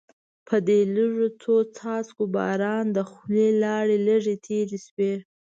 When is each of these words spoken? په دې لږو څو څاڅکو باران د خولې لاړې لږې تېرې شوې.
په 0.47 0.55
دې 0.67 0.79
لږو 0.95 1.27
څو 1.41 1.53
څاڅکو 1.75 2.23
باران 2.35 2.85
د 2.91 2.99
خولې 3.09 3.47
لاړې 3.63 3.97
لږې 4.07 4.35
تېرې 4.45 4.77
شوې. 4.87 5.13